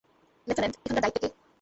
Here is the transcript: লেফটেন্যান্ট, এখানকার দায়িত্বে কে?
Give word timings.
লেফটেন্যান্ট, 0.47 0.75
এখানকার 0.77 1.03
দায়িত্বে 1.03 1.21
কে? 1.23 1.27